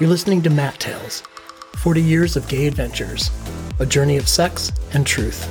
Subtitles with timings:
[0.00, 1.24] You're listening to Mat Tales
[1.78, 3.32] 40 Years of Gay Adventures,
[3.80, 5.44] a journey of sex and truth.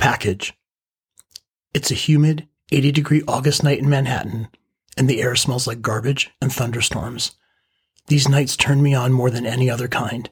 [0.00, 0.54] Package.
[1.72, 4.48] It's a humid, 80 degree August night in Manhattan,
[4.96, 7.36] and the air smells like garbage and thunderstorms.
[8.08, 10.28] These nights turn me on more than any other kind,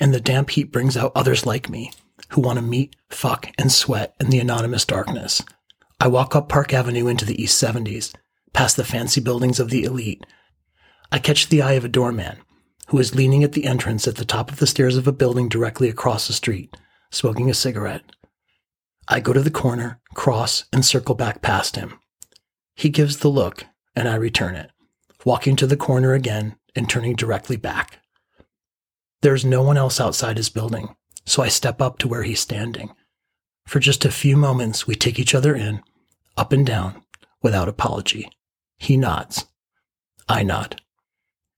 [0.00, 1.92] and the damp heat brings out others like me
[2.30, 5.40] who want to meet, fuck, and sweat in the anonymous darkness.
[6.04, 8.14] I walk up Park Avenue into the East 70s,
[8.52, 10.26] past the fancy buildings of the elite.
[11.10, 12.36] I catch the eye of a doorman
[12.88, 15.48] who is leaning at the entrance at the top of the stairs of a building
[15.48, 16.76] directly across the street,
[17.10, 18.02] smoking a cigarette.
[19.08, 21.98] I go to the corner, cross, and circle back past him.
[22.74, 23.64] He gives the look,
[23.96, 24.70] and I return it,
[25.24, 28.00] walking to the corner again and turning directly back.
[29.22, 32.40] There is no one else outside his building, so I step up to where he's
[32.40, 32.90] standing.
[33.66, 35.82] For just a few moments, we take each other in
[36.36, 37.02] up and down
[37.42, 38.28] without apology.
[38.78, 39.46] He nods.
[40.28, 40.80] I nod.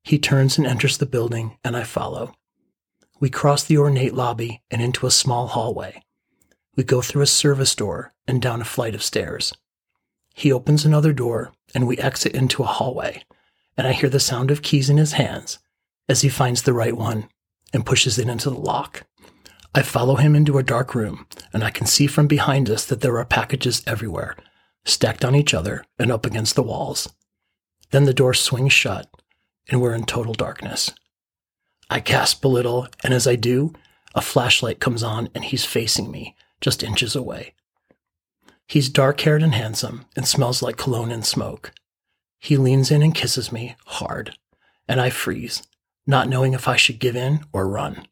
[0.03, 2.35] He turns and enters the building, and I follow.
[3.19, 6.03] We cross the ornate lobby and into a small hallway.
[6.77, 9.55] We go through a service door and down a flight of stairs.
[10.35, 13.25] He opens another door, and we exit into a hallway,
[13.77, 15.59] and I hear the sound of keys in his hands
[16.09, 17.29] as he finds the right one
[17.73, 19.05] and pushes it into the lock.
[19.75, 23.01] I follow him into a dark room, and I can see from behind us that
[23.01, 24.37] there are packages everywhere
[24.87, 27.13] stacked on each other and up against the walls.
[27.91, 29.11] Then the door swings shut,
[29.69, 30.93] and we're in total darkness.
[31.91, 33.73] I gasp a little, and as I do,
[34.15, 37.53] a flashlight comes on and he's facing me, just inches away.
[38.67, 41.73] He's dark haired and handsome and smells like cologne and smoke.
[42.39, 44.37] He leans in and kisses me hard,
[44.89, 45.63] and I freeze,
[46.07, 48.07] not knowing if I should give in or run.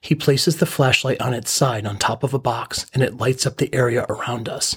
[0.00, 3.46] He places the flashlight on its side on top of a box and it lights
[3.46, 4.76] up the area around us.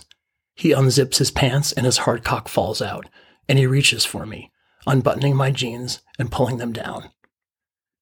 [0.56, 3.09] He unzips his pants and his hard cock falls out,
[3.47, 4.52] and he reaches for me,
[4.86, 7.09] unbuttoning my jeans and pulling them down.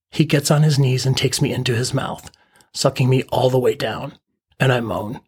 [0.09, 2.29] He gets on his knees and takes me into his mouth,
[2.73, 4.17] sucking me all the way down,
[4.59, 5.21] and I moan.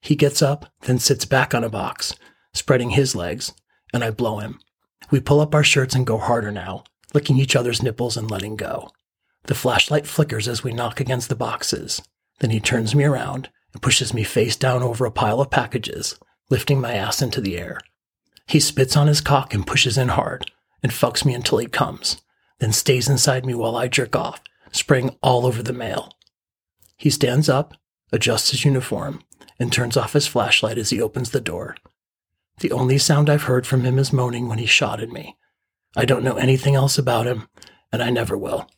[0.00, 2.14] He gets up, then sits back on a box,
[2.52, 3.52] spreading his legs,
[3.92, 4.60] and I blow him.
[5.10, 6.84] We pull up our shirts and go harder now,
[7.14, 8.90] licking each other's nipples and letting go.
[9.44, 12.02] The flashlight flickers as we knock against the boxes.
[12.40, 16.18] Then he turns me around and pushes me face down over a pile of packages,
[16.52, 17.80] lifting my ass into the air.
[18.46, 20.50] He spits on his cock and pushes in hard
[20.82, 22.20] and fucks me until he comes,
[22.58, 26.12] then stays inside me while I jerk off, spraying all over the mail.
[26.98, 27.72] He stands up,
[28.12, 29.22] adjusts his uniform,
[29.58, 31.74] and turns off his flashlight as he opens the door.
[32.60, 35.38] The only sound I've heard from him is moaning when he shot at me.
[35.96, 37.48] I don't know anything else about him,
[37.90, 38.68] and I never will.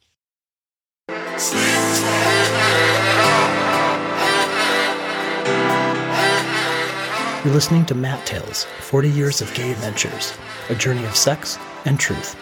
[7.45, 10.33] You're listening to Mat Tales 40 Years of Gay Adventures,
[10.71, 12.37] a journey of sex and truth.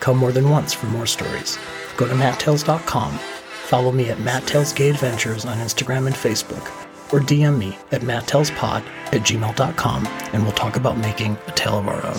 [0.00, 1.56] Come more than once for more stories.
[1.96, 6.66] Go to mattales.com, follow me at Mat Tales Gay Adventures on Instagram and Facebook,
[7.12, 8.82] or DM me at matttellspod
[9.12, 12.18] at gmail.com, and we'll talk about making a tale of our own.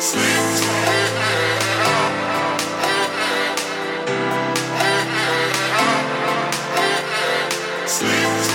[0.00, 0.37] Sleep.
[7.88, 8.47] Sleep.